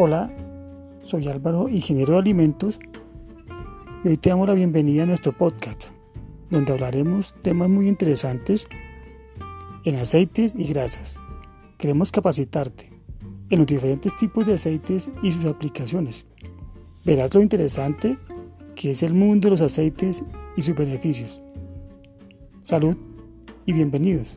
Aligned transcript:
Hola, 0.00 0.30
soy 1.02 1.26
Álvaro, 1.26 1.68
ingeniero 1.68 2.12
de 2.12 2.18
alimentos, 2.20 2.78
y 4.04 4.08
hoy 4.10 4.16
te 4.16 4.28
damos 4.28 4.46
la 4.46 4.54
bienvenida 4.54 5.02
a 5.02 5.06
nuestro 5.06 5.36
podcast, 5.36 5.86
donde 6.50 6.72
hablaremos 6.72 7.34
temas 7.42 7.68
muy 7.68 7.88
interesantes 7.88 8.68
en 9.84 9.96
aceites 9.96 10.54
y 10.56 10.68
grasas. 10.68 11.18
Queremos 11.78 12.12
capacitarte 12.12 12.92
en 13.50 13.58
los 13.58 13.66
diferentes 13.66 14.16
tipos 14.16 14.46
de 14.46 14.54
aceites 14.54 15.10
y 15.20 15.32
sus 15.32 15.46
aplicaciones. 15.46 16.26
Verás 17.04 17.34
lo 17.34 17.42
interesante 17.42 18.20
que 18.76 18.92
es 18.92 19.02
el 19.02 19.14
mundo 19.14 19.46
de 19.46 19.50
los 19.50 19.60
aceites 19.62 20.22
y 20.56 20.62
sus 20.62 20.76
beneficios. 20.76 21.42
Salud 22.62 22.96
y 23.66 23.72
bienvenidos. 23.72 24.36